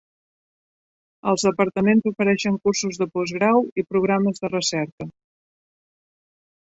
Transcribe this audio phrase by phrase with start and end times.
[1.31, 5.11] Els departaments ofereixen cursos de postgrau i programes de recerca.